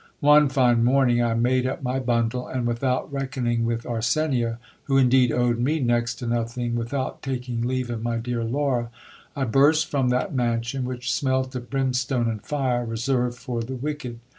[0.19, 5.31] One fine morning, I made up my bundle; and, without reckoning with Arsenia, who indeed
[5.31, 8.89] owed me next to nothing, without taking leave of my dear Laura,
[9.35, 14.17] I burst from that mansion, which smelt of brimstone and fire reserved for the wicked.